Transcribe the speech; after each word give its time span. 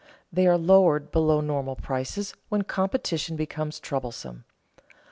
They 0.33 0.47
are 0.47 0.57
lowered 0.57 1.11
below 1.11 1.41
normal 1.41 1.75
prices 1.75 2.33
when 2.49 2.63
competition 2.63 3.35
becomes 3.35 3.79
troublesome. 3.79 4.45